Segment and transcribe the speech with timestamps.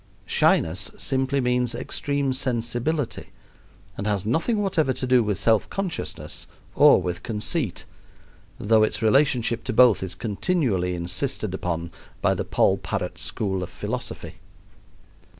[0.25, 3.29] Shyness simply means extreme sensibility,
[3.95, 7.85] and has nothing whatever to do with self consciousness or with conceit,
[8.57, 13.69] though its relationship to both is continually insisted upon by the poll parrot school of
[13.69, 14.39] philosophy.